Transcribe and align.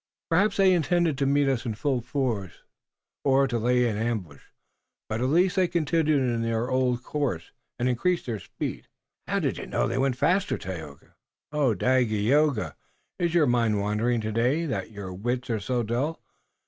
Perhaps 0.31 0.57
they 0.57 0.73
intended 0.73 1.15
to 1.19 1.27
meet 1.27 1.47
us 1.47 1.63
in 1.63 1.75
full 1.75 2.01
face 2.01 2.63
or 3.23 3.47
to 3.47 3.59
lay 3.59 3.87
an 3.87 3.97
ambush, 3.97 4.41
but 5.07 5.21
at 5.21 5.27
last 5.29 5.57
they 5.57 5.67
continued 5.67 6.23
in 6.23 6.41
their 6.41 6.71
old 6.71 7.03
course 7.03 7.51
and 7.77 7.87
increased 7.87 8.25
their 8.25 8.39
speed." 8.39 8.87
"How 9.27 9.37
do 9.37 9.49
you 9.49 9.67
know 9.67 9.87
they 9.87 9.99
went 9.99 10.15
faster, 10.17 10.57
Tayoga?" 10.57 11.13
"O 11.51 11.75
Dagaeoga, 11.75 12.75
is 13.19 13.35
your 13.35 13.45
mind 13.45 13.79
wandering 13.79 14.21
today 14.21 14.65
that 14.65 14.89
your 14.89 15.13
wits 15.13 15.51
are 15.51 15.59
so 15.59 15.83
dull? 15.83 16.19